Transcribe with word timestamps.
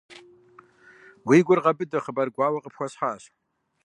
Уи 1.27 1.39
гур 1.45 1.59
гъэбыдэ, 1.63 1.99
хъыбар 2.03 2.29
гуауэ 2.35 2.59
къыпхуэсхьащ. 2.63 3.23